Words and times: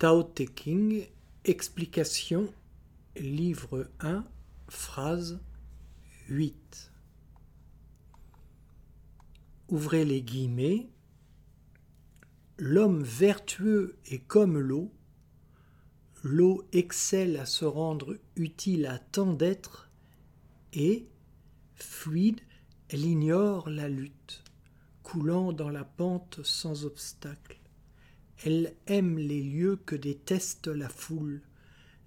Tao 0.00 0.22
Te 0.22 0.44
King, 0.44 1.06
explication, 1.44 2.50
livre 3.16 3.86
1, 4.00 4.24
phrase 4.70 5.38
8. 6.30 6.90
Ouvrez 9.68 10.06
les 10.06 10.22
guillemets. 10.22 10.88
L'homme 12.56 13.02
vertueux 13.02 13.98
est 14.06 14.26
comme 14.26 14.58
l'eau. 14.58 14.90
L'eau 16.22 16.66
excelle 16.72 17.36
à 17.36 17.44
se 17.44 17.66
rendre 17.66 18.16
utile 18.36 18.86
à 18.86 18.98
tant 18.98 19.34
d'êtres 19.34 19.90
et, 20.72 21.10
fluide, 21.74 22.40
elle 22.88 23.04
ignore 23.04 23.68
la 23.68 23.90
lutte, 23.90 24.44
coulant 25.02 25.52
dans 25.52 25.68
la 25.68 25.84
pente 25.84 26.40
sans 26.42 26.86
obstacle. 26.86 27.59
Elle 28.44 28.74
aime 28.86 29.18
les 29.18 29.42
lieux 29.42 29.76
que 29.76 29.96
déteste 29.96 30.68
la 30.68 30.88
foule. 30.88 31.42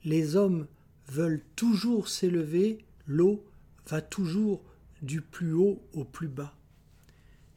Les 0.03 0.35
hommes 0.35 0.67
veulent 1.07 1.43
toujours 1.55 2.07
s'élever, 2.07 2.85
l'eau 3.05 3.45
va 3.87 4.01
toujours 4.01 4.63
du 5.01 5.21
plus 5.21 5.53
haut 5.53 5.81
au 5.93 6.05
plus 6.05 6.27
bas. 6.27 6.55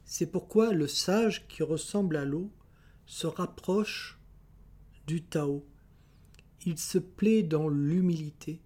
C'est 0.05 0.31
pourquoi 0.31 0.73
le 0.73 0.87
sage 0.87 1.47
qui 1.47 1.63
ressemble 1.63 2.17
à 2.17 2.25
l'eau 2.25 2.51
se 3.05 3.25
rapproche 3.25 4.19
du 5.07 5.23
Tao. 5.23 5.65
Il 6.65 6.77
se 6.77 6.97
plaît 6.97 7.43
dans 7.43 7.69
l'humilité. 7.69 8.61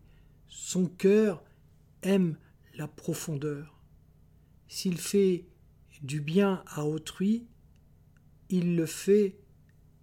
Son 0.48 0.88
cœur 0.88 1.44
aime 2.02 2.38
la 2.76 2.88
profondeur. 2.88 3.80
S'il 4.68 4.98
fait 4.98 5.46
du 6.02 6.20
bien 6.20 6.64
à 6.68 6.86
autrui, 6.86 7.46
il 8.50 8.76
le 8.76 8.86
fait 8.86 9.38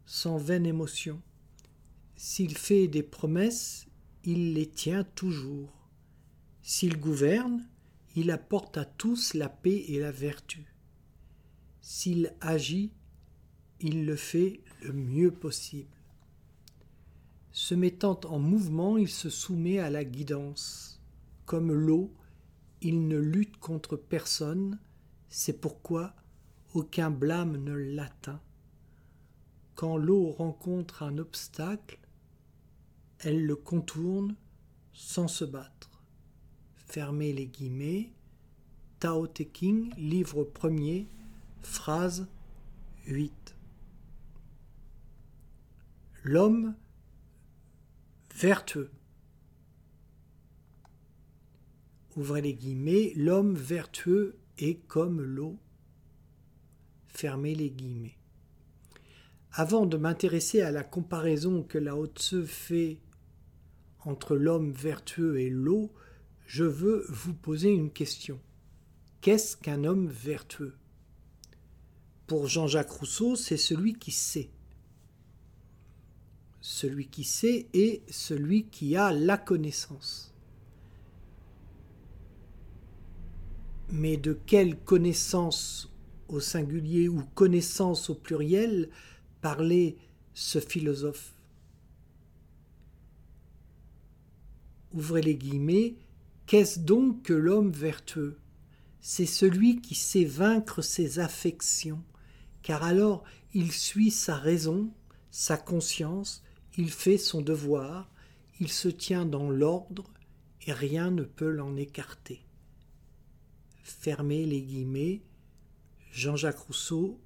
sans 0.08 0.38
vaine 0.38 0.64
émotion. 0.64 1.20
S'il 2.16 2.56
fait 2.56 2.88
des 2.88 3.02
promesses, 3.02 3.86
il 4.24 4.54
les 4.54 4.66
tient 4.66 5.04
toujours. 5.04 5.70
S'il 6.62 6.98
gouverne, 6.98 7.68
il 8.16 8.30
apporte 8.30 8.78
à 8.78 8.86
tous 8.86 9.34
la 9.34 9.50
paix 9.50 9.84
et 9.86 10.00
la 10.00 10.10
vertu. 10.10 10.72
S'il 11.82 12.32
agit, 12.40 12.90
il 13.80 14.06
le 14.06 14.16
fait 14.16 14.62
le 14.80 14.94
mieux 14.94 15.30
possible. 15.30 15.94
Se 17.52 17.74
mettant 17.74 18.18
en 18.24 18.38
mouvement, 18.38 18.96
il 18.96 19.10
se 19.10 19.28
soumet 19.28 19.78
à 19.78 19.90
la 19.90 20.04
guidance. 20.04 21.02
Comme 21.44 21.70
l'eau, 21.70 22.14
il 22.80 23.08
ne 23.08 23.18
lutte 23.18 23.58
contre 23.58 23.96
personne, 23.96 24.78
c'est 25.28 25.60
pourquoi 25.60 26.14
aucun 26.72 27.10
blâme 27.10 27.58
ne 27.58 27.74
l'atteint. 27.74 28.40
Quand 29.78 29.96
l'eau 29.96 30.32
rencontre 30.32 31.04
un 31.04 31.18
obstacle, 31.18 32.00
elle 33.20 33.46
le 33.46 33.54
contourne 33.54 34.34
sans 34.92 35.28
se 35.28 35.44
battre. 35.44 36.02
Fermez 36.74 37.32
les 37.32 37.46
guillemets. 37.46 38.10
Tao 38.98 39.28
Te 39.28 39.44
King, 39.44 39.94
livre 39.96 40.42
premier, 40.42 41.06
phrase 41.62 42.26
8. 43.06 43.54
L'homme 46.24 46.74
vertueux. 48.34 48.91
Ouvrez 52.16 52.42
les 52.42 52.54
guillemets. 52.54 53.12
L'homme 53.14 53.54
vertueux 53.54 54.41
est 54.58 54.84
comme 54.88 55.22
l'eau. 55.22 55.56
Fermez 57.06 57.54
les 57.54 57.70
guillemets. 57.70 58.17
Avant 59.58 59.86
de 59.86 59.96
m'intéresser 59.96 60.60
à 60.60 60.70
la 60.70 60.84
comparaison 60.84 61.64
que 61.64 61.78
Lao 61.78 62.06
Tse 62.06 62.44
fait 62.44 63.00
entre 64.04 64.36
l'homme 64.36 64.70
vertueux 64.70 65.41
et 65.41 65.50
l'eau, 65.50 65.91
je 66.46 66.62
veux 66.62 67.04
vous 67.08 67.34
poser 67.34 67.70
une 67.70 67.91
question. 67.91 68.38
Qu'est-ce 69.20 69.56
qu'un 69.56 69.82
homme 69.82 70.06
vertueux? 70.06 70.76
Pour 72.28 72.47
Jean-Jacques 72.47 72.92
Rousseau, 72.92 73.34
c'est 73.34 73.56
celui 73.56 73.94
qui 73.94 74.12
sait. 74.12 74.50
Celui 76.60 77.08
qui 77.08 77.24
sait 77.24 77.66
est 77.72 78.08
celui 78.12 78.66
qui 78.66 78.94
a 78.94 79.10
la 79.10 79.38
connaissance. 79.38 80.32
Mais 83.91 84.18
de 84.18 84.38
quelle 84.47 84.78
connaissance 84.78 85.92
au 86.28 86.38
singulier 86.38 87.08
ou 87.08 87.24
connaissance 87.34 88.08
au 88.08 88.14
pluriel 88.14 88.88
Parler 89.41 89.97
ce 90.34 90.59
philosophe. 90.60 91.32
Ouvrez 94.93 95.22
les 95.22 95.37
guillemets. 95.37 95.94
Qu'est-ce 96.47 96.81
donc 96.81 97.22
que 97.22 97.34
l'homme 97.34 97.71
vertueux? 97.71 98.38
C'est 99.00 99.27
celui 99.27 99.81
qui 99.81 99.94
sait 99.94 100.25
vaincre 100.25 100.82
ses 100.82 101.19
affections, 101.19 102.03
car 102.62 102.82
alors 102.82 103.22
il 103.54 103.71
suit 103.71 104.10
sa 104.10 104.37
raison, 104.37 104.91
sa 105.31 105.56
conscience, 105.56 106.43
il 106.77 106.91
fait 106.91 107.19
son 107.19 107.41
devoir, 107.41 108.10
il 108.60 108.71
se 108.71 108.88
tient 108.88 109.25
dans 109.25 109.50
l'ordre, 109.50 110.10
et 110.66 110.72
rien 110.72 111.10
ne 111.10 111.22
peut 111.22 111.50
l'en 111.50 111.77
écarter. 111.77 112.44
Fermez 113.82 114.44
les 114.44 114.62
guillemets. 114.62 115.22
Jean-Jacques 116.12 116.59
Rousseau, 116.59 117.21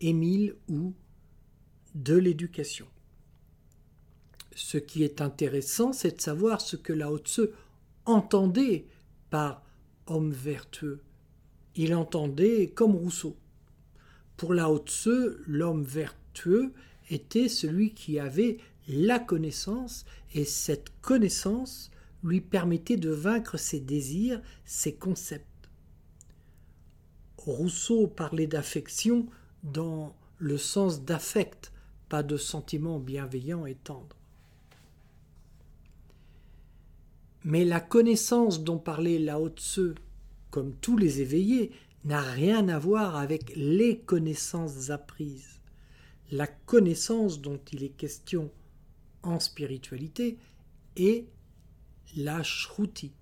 Émile 0.00 0.56
ou 0.68 0.94
de 1.94 2.14
l'éducation. 2.16 2.86
Ce 4.54 4.78
qui 4.78 5.02
est 5.02 5.20
intéressant, 5.20 5.92
c'est 5.92 6.16
de 6.16 6.20
savoir 6.20 6.60
ce 6.60 6.76
que 6.76 6.92
Lao 6.92 7.18
Tse 7.18 7.48
entendait 8.04 8.86
par 9.30 9.62
homme 10.06 10.32
vertueux. 10.32 11.00
Il 11.76 11.94
entendait 11.94 12.68
comme 12.68 12.94
Rousseau. 12.94 13.36
Pour 14.36 14.54
Lao 14.54 14.78
Tse, 14.78 15.38
l'homme 15.46 15.84
vertueux 15.84 16.72
était 17.10 17.48
celui 17.48 17.94
qui 17.94 18.18
avait 18.18 18.58
la 18.88 19.18
connaissance 19.18 20.04
et 20.34 20.44
cette 20.44 20.92
connaissance 21.00 21.90
lui 22.22 22.40
permettait 22.40 22.96
de 22.96 23.10
vaincre 23.10 23.56
ses 23.58 23.80
désirs, 23.80 24.40
ses 24.64 24.94
concepts. 24.94 25.46
Rousseau 27.38 28.06
parlait 28.06 28.46
d'affection 28.46 29.26
dans 29.62 30.16
le 30.38 30.56
sens 30.56 31.04
d'affect, 31.04 31.72
de 32.22 32.36
sentiments 32.36 32.98
bienveillants 32.98 33.66
et 33.66 33.74
tendres. 33.74 34.16
Mais 37.44 37.64
la 37.64 37.80
connaissance 37.80 38.62
dont 38.62 38.78
parlait 38.78 39.18
Lao 39.18 39.50
Tse, 39.50 39.94
comme 40.50 40.74
tous 40.76 40.96
les 40.96 41.20
éveillés, 41.20 41.72
n'a 42.04 42.22
rien 42.22 42.68
à 42.68 42.78
voir 42.78 43.16
avec 43.16 43.52
les 43.54 43.98
connaissances 43.98 44.90
apprises. 44.90 45.60
La 46.32 46.46
connaissance 46.46 47.40
dont 47.40 47.60
il 47.72 47.82
est 47.82 47.96
question 47.96 48.50
en 49.22 49.40
spiritualité 49.40 50.38
est 50.96 51.26
la 52.16 52.42
shruti. 52.42 53.12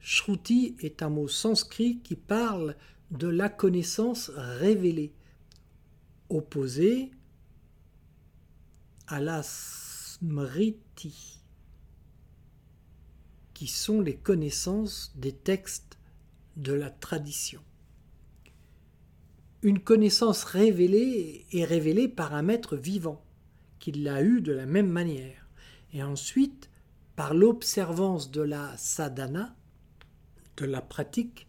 Shruti 0.00 0.76
est 0.80 1.02
un 1.02 1.10
mot 1.10 1.28
sanskrit 1.28 1.98
qui 2.02 2.16
parle 2.16 2.76
de 3.10 3.28
la 3.28 3.48
connaissance 3.48 4.30
révélée, 4.34 5.12
opposée 6.28 7.10
à 9.08 9.20
la 9.20 9.42
smriti, 9.42 11.40
qui 13.54 13.66
sont 13.66 14.02
les 14.02 14.16
connaissances 14.16 15.12
des 15.16 15.32
textes 15.32 15.98
de 16.56 16.74
la 16.74 16.90
tradition. 16.90 17.62
Une 19.62 19.80
connaissance 19.80 20.44
révélée 20.44 21.46
est 21.52 21.64
révélée 21.64 22.08
par 22.08 22.34
un 22.34 22.42
maître 22.42 22.76
vivant, 22.76 23.24
qui 23.78 23.92
l'a 23.92 24.22
eu 24.22 24.42
de 24.42 24.52
la 24.52 24.66
même 24.66 24.90
manière, 24.90 25.48
et 25.94 26.02
ensuite 26.02 26.68
par 27.16 27.32
l'observance 27.32 28.30
de 28.30 28.42
la 28.42 28.76
sadhana, 28.76 29.56
de 30.58 30.66
la 30.66 30.82
pratique 30.82 31.46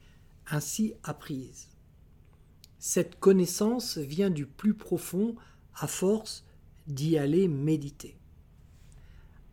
ainsi 0.48 0.94
apprise. 1.04 1.68
Cette 2.80 3.20
connaissance 3.20 3.98
vient 3.98 4.30
du 4.30 4.46
plus 4.46 4.74
profond 4.74 5.36
à 5.76 5.88
force 5.88 6.46
d'y 6.90 7.18
aller 7.18 7.48
méditer. 7.48 8.18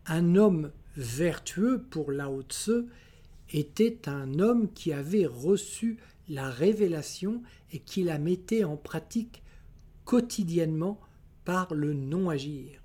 Un 0.05 0.35
homme 0.35 0.71
vertueux 0.95 1.83
pour 1.89 2.11
Lao 2.11 2.41
Tse 2.41 2.85
était 3.51 4.09
un 4.09 4.39
homme 4.39 4.71
qui 4.73 4.91
avait 4.91 5.25
reçu 5.25 5.97
la 6.27 6.49
révélation 6.49 7.41
et 7.71 7.79
qui 7.79 8.03
la 8.03 8.19
mettait 8.19 8.63
en 8.63 8.75
pratique 8.75 9.43
quotidiennement 10.03 10.99
par 11.45 11.73
le 11.73 11.93
non-agir. 11.93 12.81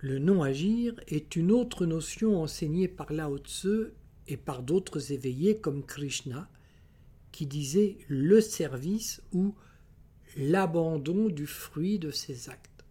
Le 0.00 0.18
non-agir 0.18 0.94
est 1.08 1.36
une 1.36 1.50
autre 1.50 1.86
notion 1.86 2.42
enseignée 2.42 2.88
par 2.88 3.12
Lao 3.12 3.38
Tse 3.38 3.92
et 4.28 4.36
par 4.36 4.62
d'autres 4.62 5.12
éveillés 5.12 5.58
comme 5.58 5.84
Krishna, 5.84 6.48
qui 7.32 7.46
disait 7.46 7.98
le 8.08 8.40
service 8.40 9.22
ou 9.32 9.54
l'abandon 10.36 11.28
du 11.28 11.46
fruit 11.46 11.98
de 11.98 12.10
ses 12.10 12.50
actes. 12.50 12.84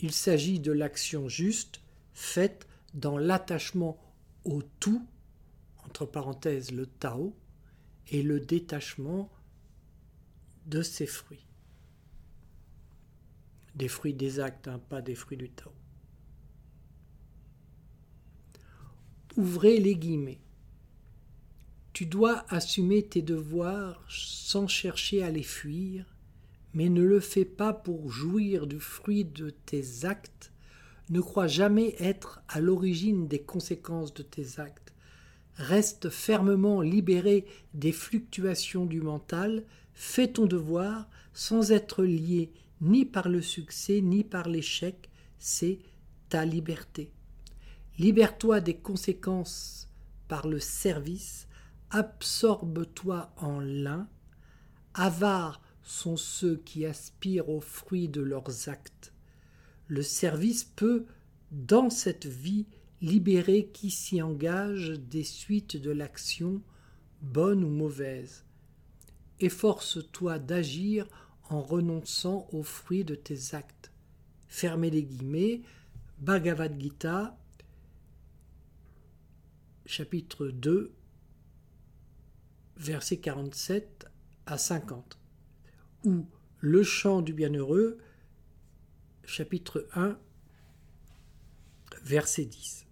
Il 0.00 0.12
s'agit 0.12 0.60
de 0.60 0.72
l'action 0.72 1.28
juste 1.28 1.80
faite 2.12 2.66
dans 2.94 3.18
l'attachement 3.18 3.98
au 4.44 4.62
tout, 4.80 5.06
entre 5.84 6.04
parenthèses 6.04 6.72
le 6.72 6.86
Tao, 6.86 7.34
et 8.08 8.22
le 8.22 8.38
détachement 8.38 9.30
de 10.66 10.82
ses 10.82 11.06
fruits. 11.06 11.46
Des 13.74 13.88
fruits 13.88 14.14
des 14.14 14.38
actes, 14.40 14.68
hein, 14.68 14.80
pas 14.88 15.02
des 15.02 15.14
fruits 15.14 15.36
du 15.36 15.50
Tao. 15.50 15.72
Ouvrez 19.36 19.80
les 19.80 19.96
guillemets. 19.96 20.40
Tu 21.92 22.06
dois 22.06 22.44
assumer 22.48 23.06
tes 23.06 23.22
devoirs 23.22 24.04
sans 24.08 24.68
chercher 24.68 25.22
à 25.22 25.30
les 25.30 25.42
fuir, 25.42 26.15
mais 26.76 26.90
ne 26.90 27.02
le 27.02 27.20
fais 27.20 27.46
pas 27.46 27.72
pour 27.72 28.10
jouir 28.10 28.66
du 28.66 28.78
fruit 28.78 29.24
de 29.24 29.48
tes 29.48 30.04
actes. 30.04 30.52
Ne 31.08 31.22
crois 31.22 31.46
jamais 31.46 31.96
être 31.98 32.42
à 32.48 32.60
l'origine 32.60 33.28
des 33.28 33.40
conséquences 33.40 34.12
de 34.12 34.22
tes 34.22 34.60
actes. 34.60 34.92
Reste 35.54 36.10
fermement 36.10 36.82
libéré 36.82 37.46
des 37.72 37.92
fluctuations 37.92 38.84
du 38.84 39.00
mental, 39.00 39.64
fais 39.94 40.28
ton 40.28 40.44
devoir 40.44 41.08
sans 41.32 41.72
être 41.72 42.04
lié 42.04 42.52
ni 42.82 43.06
par 43.06 43.30
le 43.30 43.40
succès 43.40 44.02
ni 44.02 44.22
par 44.22 44.46
l'échec, 44.46 45.08
c'est 45.38 45.78
ta 46.28 46.44
liberté. 46.44 47.10
Libère-toi 47.98 48.60
des 48.60 48.76
conséquences 48.76 49.88
par 50.28 50.46
le 50.46 50.60
service, 50.60 51.48
absorbe-toi 51.88 53.32
en 53.38 53.60
l'un, 53.60 54.06
avare 54.92 55.62
sont 55.86 56.16
ceux 56.16 56.56
qui 56.56 56.84
aspirent 56.84 57.48
aux 57.48 57.60
fruits 57.60 58.08
de 58.08 58.20
leurs 58.20 58.68
actes. 58.68 59.12
Le 59.86 60.02
service 60.02 60.64
peut, 60.64 61.06
dans 61.52 61.90
cette 61.90 62.26
vie, 62.26 62.66
libérer 63.00 63.68
qui 63.72 63.90
s'y 63.90 64.20
engage 64.20 64.90
des 64.90 65.22
suites 65.22 65.76
de 65.76 65.90
l'action, 65.90 66.60
bonne 67.22 67.62
ou 67.62 67.68
mauvaise. 67.68 68.44
Efforce-toi 69.38 70.40
d'agir 70.40 71.06
en 71.50 71.62
renonçant 71.62 72.48
aux 72.50 72.64
fruits 72.64 73.04
de 73.04 73.14
tes 73.14 73.54
actes. 73.54 73.92
Fermez 74.48 74.90
les 74.90 75.04
guillemets, 75.04 75.62
Bhagavad 76.18 76.80
Gita, 76.80 77.38
chapitre 79.84 80.48
2, 80.48 80.92
versets 82.76 83.18
47 83.18 84.06
à 84.46 84.58
50, 84.58 85.18
ou 86.06 86.24
Le 86.60 86.84
chant 86.84 87.20
du 87.20 87.34
bienheureux, 87.34 87.98
chapitre 89.24 89.88
1, 89.94 90.16
verset 92.04 92.44
10. 92.44 92.86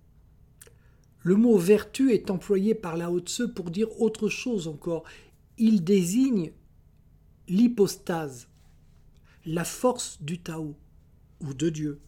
Le 1.21 1.37
mot 1.37 1.57
vertu 1.57 2.13
est 2.13 2.31
employé 2.31 2.75
par 2.75 2.97
la 2.97 3.13
Haute 3.13 3.47
pour 3.55 3.71
dire 3.71 4.01
autre 4.01 4.29
chose 4.29 4.67
encore. 4.67 5.05
Il 5.59 5.85
désigne 5.85 6.53
l'hypostase, 7.47 8.49
la 9.47 9.65
force 9.65 10.21
du 10.21 10.41
Tao 10.41 10.75
ou 11.41 11.55
de 11.55 11.71
Dieu, 11.71 12.01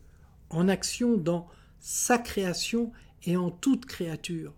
en 0.50 0.66
action 0.66 1.16
dans 1.16 1.46
sa 1.78 2.18
création 2.18 2.92
et 3.22 3.36
en 3.36 3.52
toute 3.52 3.86
créature. 3.86 4.54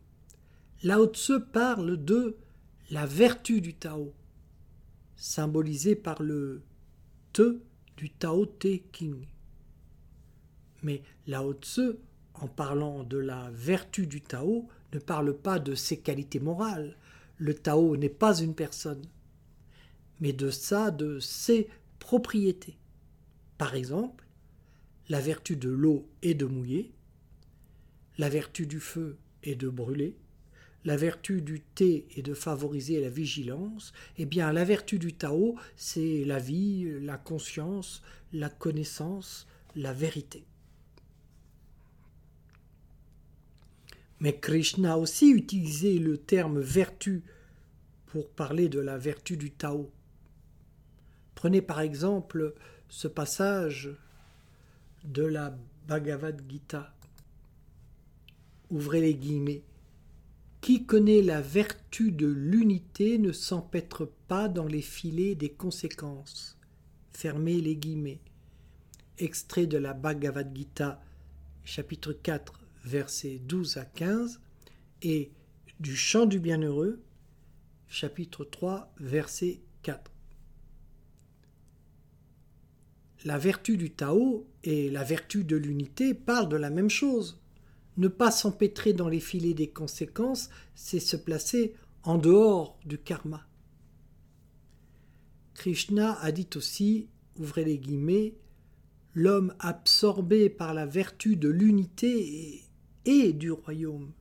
Lao 0.82 1.06
Tse 1.06 1.32
parle 1.52 2.02
de 2.02 2.38
la 2.90 3.04
vertu 3.04 3.60
du 3.60 3.74
Tao, 3.74 4.14
symbolisée 5.18 5.96
par 5.96 6.22
le 6.22 6.62
Te 7.34 7.60
du 7.96 8.08
Tao 8.08 8.46
Te 8.46 8.78
King. 8.92 9.26
Mais 10.82 11.02
Lao 11.26 11.52
Tse, 11.52 11.98
en 12.34 12.46
parlant 12.46 13.02
de 13.02 13.18
la 13.18 13.50
vertu 13.50 14.06
du 14.06 14.22
Tao, 14.22 14.68
ne 14.94 14.98
parle 14.98 15.36
pas 15.36 15.58
de 15.58 15.74
ses 15.74 15.98
qualités 15.98 16.40
morales. 16.40 16.96
Le 17.36 17.52
Tao 17.52 17.96
n'est 17.96 18.08
pas 18.08 18.38
une 18.38 18.54
personne, 18.54 19.02
mais 20.20 20.32
de 20.32 20.50
ça, 20.50 20.90
de 20.90 21.18
ses 21.18 21.68
propriétés. 21.98 22.78
Par 23.58 23.74
exemple, 23.74 24.24
la 25.08 25.20
vertu 25.20 25.56
de 25.56 25.68
l'eau 25.68 26.08
est 26.22 26.34
de 26.34 26.46
mouiller, 26.46 26.92
la 28.18 28.28
vertu 28.28 28.66
du 28.66 28.78
feu 28.78 29.18
est 29.42 29.56
de 29.56 29.68
brûler, 29.68 30.16
la 30.88 30.96
vertu 30.96 31.42
du 31.42 31.60
thé 31.60 32.06
est 32.16 32.22
de 32.22 32.32
favoriser 32.32 32.98
la 32.98 33.10
vigilance, 33.10 33.92
eh 34.16 34.24
bien 34.24 34.50
la 34.54 34.64
vertu 34.64 34.98
du 34.98 35.12
Tao, 35.12 35.54
c'est 35.76 36.24
la 36.24 36.38
vie, 36.38 36.98
la 37.02 37.18
conscience, 37.18 38.02
la 38.32 38.48
connaissance, 38.48 39.46
la 39.76 39.92
vérité. 39.92 40.46
Mais 44.20 44.40
Krishna 44.40 44.94
a 44.94 44.96
aussi 44.96 45.30
utilisé 45.30 45.98
le 45.98 46.16
terme 46.16 46.58
vertu 46.58 47.22
pour 48.06 48.30
parler 48.30 48.70
de 48.70 48.80
la 48.80 48.96
vertu 48.96 49.36
du 49.36 49.50
Tao. 49.50 49.90
Prenez 51.34 51.60
par 51.60 51.80
exemple 51.80 52.54
ce 52.88 53.08
passage 53.08 53.90
de 55.04 55.24
la 55.24 55.54
Bhagavad 55.86 56.42
Gita. 56.48 56.94
Ouvrez 58.70 59.02
les 59.02 59.14
guillemets. 59.14 59.62
Qui 60.60 60.84
connaît 60.84 61.22
la 61.22 61.40
vertu 61.40 62.12
de 62.12 62.26
l'unité 62.26 63.18
ne 63.18 63.32
s'empêtre 63.32 64.10
pas 64.26 64.48
dans 64.48 64.66
les 64.66 64.82
filets 64.82 65.34
des 65.34 65.50
conséquences. 65.50 66.58
Fermez 67.12 67.60
les 67.60 67.76
guillemets. 67.76 68.20
Extrait 69.18 69.66
de 69.66 69.78
la 69.78 69.94
Bhagavad 69.94 70.54
Gita, 70.54 71.02
chapitre 71.64 72.12
4, 72.12 72.60
versets 72.84 73.40
12 73.44 73.78
à 73.78 73.84
15, 73.84 74.40
et 75.02 75.30
du 75.80 75.96
Chant 75.96 76.26
du 76.26 76.38
Bienheureux, 76.38 77.00
chapitre 77.88 78.44
3, 78.44 78.92
verset 78.98 79.60
4. 79.82 80.10
La 83.24 83.38
vertu 83.38 83.76
du 83.76 83.90
Tao 83.90 84.46
et 84.62 84.90
la 84.90 85.02
vertu 85.02 85.44
de 85.44 85.56
l'unité 85.56 86.14
parlent 86.14 86.48
de 86.48 86.56
la 86.56 86.70
même 86.70 86.90
chose. 86.90 87.40
Ne 87.98 88.06
pas 88.06 88.30
s'empêtrer 88.30 88.92
dans 88.92 89.08
les 89.08 89.18
filets 89.18 89.54
des 89.54 89.68
conséquences, 89.68 90.50
c'est 90.76 91.00
se 91.00 91.16
placer 91.16 91.74
en 92.04 92.16
dehors 92.16 92.78
du 92.86 92.96
karma. 92.96 93.44
Krishna 95.54 96.12
a 96.20 96.30
dit 96.30 96.48
aussi, 96.54 97.08
ouvrez 97.40 97.64
les 97.64 97.78
guillemets, 97.78 98.36
l'homme 99.14 99.52
absorbé 99.58 100.48
par 100.48 100.74
la 100.74 100.86
vertu 100.86 101.34
de 101.34 101.48
l'unité 101.48 102.62
et 103.04 103.32
du 103.32 103.50
royaume 103.50 104.12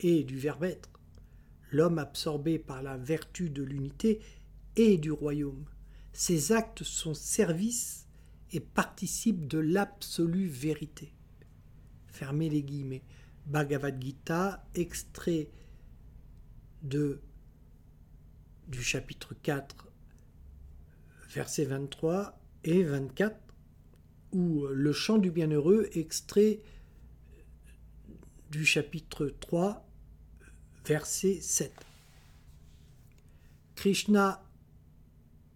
et 0.00 0.24
du 0.24 0.38
verbe 0.38 0.64
être. 0.64 0.88
L'homme 1.70 1.98
absorbé 1.98 2.58
par 2.58 2.82
la 2.82 2.96
vertu 2.96 3.50
de 3.50 3.62
l'unité 3.62 4.20
et 4.76 4.96
du 4.96 5.12
royaume. 5.12 5.66
Ses 6.14 6.52
actes 6.52 6.84
sont 6.84 7.12
services 7.12 8.06
et 8.50 8.60
participent 8.60 9.46
de 9.46 9.58
l'absolue 9.58 10.48
vérité 10.48 11.12
fermez 12.14 12.48
les 12.48 12.62
guillemets. 12.62 13.02
Bhagavad 13.46 14.00
Gita, 14.00 14.64
extrait 14.74 15.50
de, 16.82 17.20
du 18.68 18.82
chapitre 18.82 19.34
4, 19.42 19.88
versets 21.28 21.64
23 21.64 22.40
et 22.62 22.84
24, 22.84 23.36
ou 24.32 24.66
le 24.66 24.92
chant 24.92 25.18
du 25.18 25.30
bienheureux, 25.30 25.88
extrait 25.92 26.60
du 28.50 28.64
chapitre 28.64 29.26
3, 29.40 29.86
verset 30.86 31.40
7. 31.40 31.72
Krishna 33.74 34.42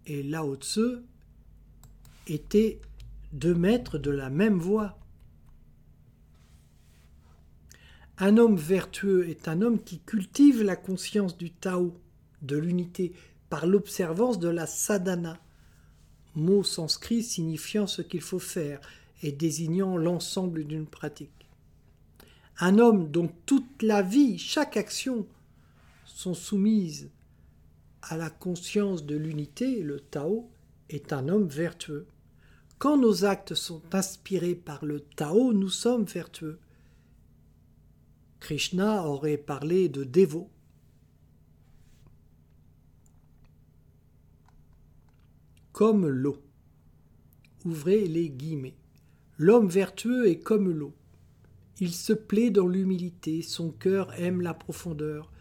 et 0.05 0.23
Lao 0.23 0.55
Tse 0.57 1.03
étaient 2.27 2.81
deux 3.31 3.55
maîtres 3.55 3.97
de 3.97 4.11
la 4.11 4.29
même 4.29 4.59
voie. 4.59 4.98
Un 8.21 8.35
homme 8.35 8.57
vertueux 8.57 9.29
est 9.29 9.47
un 9.47 9.61
homme 9.61 9.81
qui 9.81 9.99
cultive 9.99 10.61
la 10.61 10.75
conscience 10.75 11.37
du 11.37 11.51
Tao, 11.51 11.95
de 12.41 12.57
l'unité, 12.57 13.13
par 13.49 13.65
l'observance 13.65 14.39
de 14.39 14.49
la 14.49 14.67
sadhana, 14.67 15.39
mot 16.35 16.63
sanskrit 16.63 17.23
signifiant 17.23 17.87
ce 17.87 18.01
qu'il 18.01 18.19
faut 18.19 18.39
faire 18.39 18.81
et 19.23 19.31
désignant 19.31 19.95
l'ensemble 19.95 20.65
d'une 20.65 20.85
pratique. 20.85 21.47
Un 22.59 22.77
homme 22.77 23.09
dont 23.09 23.31
toute 23.45 23.81
la 23.81 24.01
vie, 24.01 24.37
chaque 24.37 24.75
action, 24.75 25.25
sont 26.03 26.33
soumises 26.33 27.09
à 28.01 28.17
la 28.17 28.29
conscience 28.29 29.05
de 29.05 29.15
l'unité, 29.15 29.81
le 29.81 30.01
Tao, 30.01 30.49
est 30.89 31.13
un 31.13 31.29
homme 31.29 31.47
vertueux. 31.47 32.05
Quand 32.79 32.97
nos 32.97 33.23
actes 33.23 33.55
sont 33.55 33.81
inspirés 33.93 34.55
par 34.55 34.83
le 34.83 34.99
Tao, 34.99 35.53
nous 35.53 35.69
sommes 35.69 36.03
vertueux. 36.03 36.59
Krishna 38.39 39.05
aurait 39.05 39.37
parlé 39.37 39.89
de 39.89 40.03
dévot. 40.03 40.49
Comme 45.71 46.07
l'eau. 46.07 46.41
Ouvrez 47.65 48.07
les 48.07 48.29
guillemets. 48.29 48.75
L'homme 49.37 49.67
vertueux 49.67 50.27
est 50.27 50.39
comme 50.39 50.69
l'eau. 50.69 50.93
Il 51.79 51.93
se 51.93 52.11
plaît 52.11 52.49
dans 52.49 52.67
l'humilité, 52.67 53.41
son 53.41 53.71
cœur 53.71 54.13
aime 54.19 54.41
la 54.41 54.53
profondeur. 54.53 55.31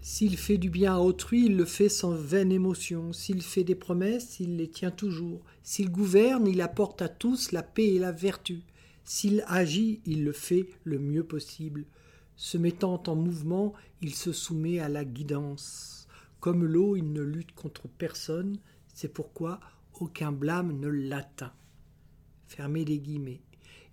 S'il 0.00 0.36
fait 0.36 0.58
du 0.58 0.70
bien 0.70 0.96
à 0.96 0.98
autrui, 0.98 1.46
il 1.46 1.56
le 1.56 1.64
fait 1.64 1.88
sans 1.88 2.14
vaine 2.14 2.52
émotion. 2.52 3.12
S'il 3.12 3.42
fait 3.42 3.64
des 3.64 3.74
promesses, 3.74 4.38
il 4.40 4.56
les 4.56 4.68
tient 4.68 4.90
toujours. 4.90 5.42
S'il 5.62 5.90
gouverne, 5.90 6.46
il 6.46 6.60
apporte 6.60 7.00
à 7.02 7.08
tous 7.08 7.52
la 7.52 7.62
paix 7.62 7.94
et 7.94 7.98
la 7.98 8.12
vertu. 8.12 8.62
S'il 9.04 9.44
agit, 9.46 10.00
il 10.06 10.24
le 10.24 10.32
fait 10.32 10.66
le 10.84 10.98
mieux 10.98 11.24
possible. 11.24 11.84
Se 12.36 12.56
mettant 12.58 13.02
en 13.06 13.14
mouvement, 13.14 13.74
il 14.00 14.14
se 14.14 14.32
soumet 14.32 14.80
à 14.80 14.88
la 14.88 15.04
guidance. 15.04 16.08
Comme 16.40 16.64
l'eau, 16.64 16.96
il 16.96 17.12
ne 17.12 17.22
lutte 17.22 17.54
contre 17.54 17.86
personne, 17.86 18.58
c'est 18.92 19.12
pourquoi 19.12 19.60
aucun 20.00 20.32
blâme 20.32 20.72
ne 20.78 20.88
l'atteint. 20.88 21.52
Fermez 22.46 22.84
les 22.84 22.98
guillemets. 22.98 23.40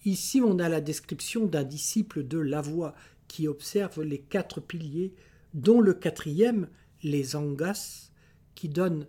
Ici, 0.05 0.41
on 0.41 0.59
a 0.59 0.69
la 0.69 0.81
description 0.81 1.45
d'un 1.45 1.63
disciple 1.63 2.27
de 2.27 2.39
la 2.39 2.61
voix 2.61 2.95
qui 3.27 3.47
observe 3.47 4.01
les 4.01 4.19
quatre 4.19 4.59
piliers, 4.59 5.13
dont 5.53 5.81
le 5.81 5.93
quatrième, 5.93 6.67
les 7.03 7.35
angas, 7.35 8.11
qui 8.55 8.67
donne 8.67 9.07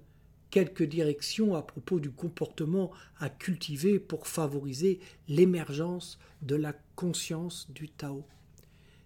quelques 0.52 0.82
directions 0.82 1.54
à 1.56 1.62
propos 1.62 1.98
du 1.98 2.10
comportement 2.10 2.92
à 3.18 3.30
cultiver 3.30 3.98
pour 3.98 4.28
favoriser 4.28 5.00
l'émergence 5.26 6.18
de 6.42 6.54
la 6.56 6.74
conscience 6.94 7.70
du 7.70 7.88
Tao. 7.88 8.26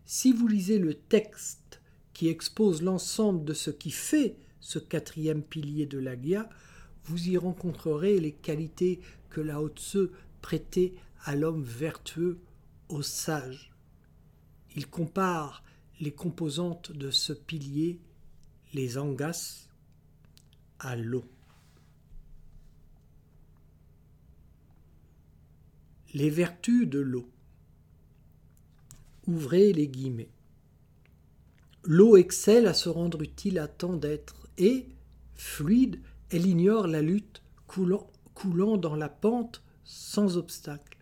Si 0.05 0.33
vous 0.33 0.49
lisez 0.49 0.81
le 0.81 0.95
texte 0.95 1.81
qui 2.13 2.29
expose 2.29 2.83
l'ensemble 2.83 3.45
de 3.45 3.55
ce 3.55 3.71
qui 3.71 3.93
fait 3.93 4.35
ce 4.61 4.81
quatrième 4.81 5.43
pilier 5.43 5.87
de 5.87 5.99
la 5.99 6.21
Gya, 6.21 6.49
vous 7.05 7.29
y 7.29 7.37
rencontrerez 7.37 8.19
les 8.19 8.33
qualités 8.33 8.99
que 9.31 9.41
Lao 9.41 9.69
Tse 9.69 10.11
prêtait 10.43 10.95
à 11.25 11.37
l'homme 11.37 11.63
vertueux, 11.63 12.41
au 12.89 13.03
sage. 13.03 13.73
Il 14.75 14.89
compare 14.89 15.63
les 16.01 16.13
composantes 16.13 16.91
de 16.91 17.13
ce 17.13 17.33
pilier, 17.33 18.01
les 18.75 18.99
angas, 18.99 19.69
à 20.81 20.97
l'eau. 20.97 21.25
Les 26.15 26.31
vertus 26.31 26.89
de 26.89 26.99
l'eau. 26.99 27.29
Ouvrez 29.27 29.73
les 29.73 29.89
guillemets. 29.89 30.31
L'eau 31.83 32.17
excelle 32.17 32.67
à 32.67 32.75
se 32.75 32.89
rendre 32.89 33.23
utile 33.23 33.59
à 33.59 33.69
tant 33.69 33.95
d'êtres 33.95 34.49
et, 34.59 34.87
fluide, 35.35 36.01
elle 36.31 36.47
ignore 36.47 36.87
la 36.87 37.03
lutte 37.03 37.43
coulant, 37.67 38.11
coulant 38.35 38.77
dans 38.77 38.97
la 38.97 39.09
pente 39.09 39.63
sans 39.85 40.37
obstacle. 40.37 40.99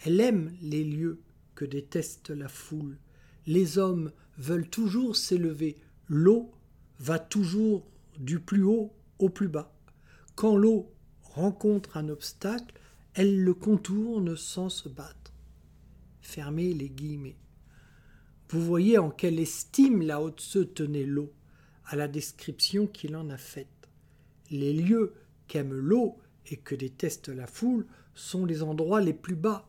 Elle 0.00 0.20
aime 0.20 0.56
les 0.60 0.84
lieux 0.84 1.20
que 1.54 1.64
déteste 1.64 2.30
la 2.30 2.48
foule. 2.48 2.98
Les 3.46 3.78
hommes 3.78 4.12
veulent 4.38 4.68
toujours 4.68 5.16
s'élever. 5.16 5.76
L'eau 6.08 6.50
va 6.98 7.18
toujours 7.18 7.86
du 8.18 8.40
plus 8.40 8.62
haut 8.62 8.92
au 9.18 9.28
plus 9.28 9.48
bas. 9.48 9.72
Quand 10.34 10.56
l'eau 10.56 10.90
rencontre 11.22 11.96
un 11.96 12.08
obstacle, 12.08 12.74
elle 13.14 13.42
le 13.42 13.54
contourne 13.54 14.36
sans 14.36 14.68
se 14.68 14.88
battre. 14.88 15.32
Fermez 16.20 16.74
les 16.74 16.88
guillemets. 16.88 17.36
Vous 18.50 18.60
voyez 18.60 18.98
en 18.98 19.10
quelle 19.10 19.38
estime 19.38 20.02
la 20.02 20.20
haute 20.20 20.40
se 20.40 20.58
tenait 20.58 21.04
l'eau, 21.04 21.32
à 21.86 21.96
la 21.96 22.08
description 22.08 22.86
qu'il 22.86 23.16
en 23.16 23.30
a 23.30 23.38
faite. 23.38 23.68
Les 24.50 24.72
lieux 24.72 25.14
qu'aime 25.48 25.72
l'eau 25.72 26.18
et 26.46 26.56
que 26.56 26.74
déteste 26.74 27.28
la 27.28 27.46
foule 27.46 27.86
sont 28.14 28.44
les 28.44 28.62
endroits 28.62 29.00
les 29.00 29.14
plus 29.14 29.36
bas, 29.36 29.68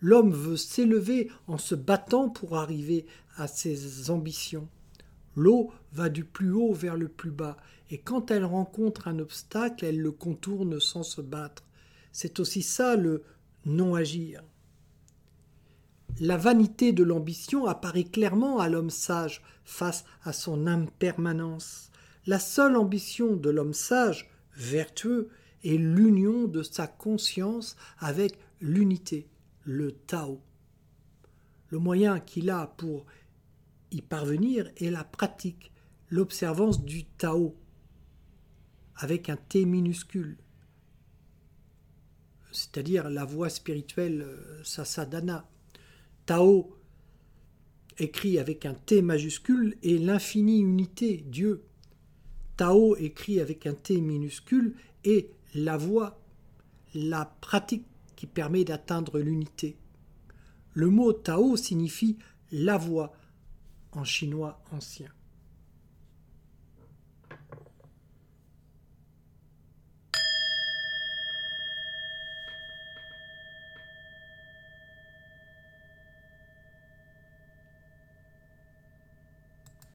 L'homme 0.00 0.30
veut 0.30 0.56
s'élever 0.56 1.28
en 1.48 1.58
se 1.58 1.74
battant 1.74 2.28
pour 2.28 2.56
arriver 2.56 3.06
à 3.36 3.48
ses 3.48 4.10
ambitions. 4.10 4.68
L'eau 5.34 5.72
va 5.92 6.08
du 6.08 6.24
plus 6.24 6.52
haut 6.52 6.72
vers 6.72 6.96
le 6.96 7.08
plus 7.08 7.30
bas, 7.30 7.56
et 7.90 7.98
quand 7.98 8.30
elle 8.30 8.44
rencontre 8.44 9.08
un 9.08 9.18
obstacle, 9.18 9.84
elle 9.84 10.00
le 10.00 10.12
contourne 10.12 10.78
sans 10.78 11.02
se 11.02 11.20
battre. 11.20 11.64
C'est 12.12 12.40
aussi 12.40 12.62
ça 12.62 12.96
le 12.96 13.22
non-agir. 13.64 14.42
La 16.20 16.36
vanité 16.36 16.92
de 16.92 17.04
l'ambition 17.04 17.66
apparaît 17.66 18.04
clairement 18.04 18.58
à 18.58 18.68
l'homme 18.68 18.90
sage 18.90 19.42
face 19.64 20.04
à 20.24 20.32
son 20.32 20.66
impermanence. 20.66 21.90
La 22.26 22.38
seule 22.38 22.76
ambition 22.76 23.36
de 23.36 23.50
l'homme 23.50 23.74
sage, 23.74 24.28
vertueux, 24.56 25.28
est 25.64 25.76
l'union 25.76 26.48
de 26.48 26.62
sa 26.62 26.86
conscience 26.86 27.76
avec 27.98 28.38
l'unité 28.60 29.28
le 29.68 29.92
Tao. 29.92 30.40
Le 31.68 31.78
moyen 31.78 32.20
qu'il 32.20 32.48
a 32.48 32.66
pour 32.78 33.04
y 33.90 34.00
parvenir 34.00 34.70
est 34.78 34.90
la 34.90 35.04
pratique, 35.04 35.70
l'observance 36.08 36.82
du 36.82 37.04
Tao, 37.04 37.54
avec 38.96 39.28
un 39.28 39.36
T 39.36 39.66
minuscule, 39.66 40.38
c'est-à-dire 42.52 43.10
la 43.10 43.24
voie 43.24 43.48
spirituelle 43.48 44.22
euh, 44.22 44.64
Sasadana. 44.64 45.48
Tao, 46.26 46.76
écrit 47.98 48.38
avec 48.38 48.66
un 48.66 48.74
T 48.74 49.02
majuscule, 49.02 49.76
est 49.82 49.98
l'infinie 49.98 50.60
unité, 50.60 51.24
Dieu. 51.26 51.64
Tao, 52.56 52.96
écrit 52.96 53.40
avec 53.40 53.66
un 53.66 53.74
T 53.74 54.00
minuscule, 54.00 54.74
est 55.04 55.30
la 55.54 55.76
voie, 55.76 56.20
la 56.94 57.24
pratique 57.40 57.86
qui 58.16 58.26
permet 58.26 58.64
d'atteindre 58.64 59.18
l'unité. 59.18 59.76
Le 60.74 60.90
mot 60.90 61.12
Tao 61.12 61.56
signifie 61.56 62.18
la 62.52 62.76
voie 62.76 63.12
en 63.92 64.04
chinois 64.04 64.62
ancien. 64.72 65.08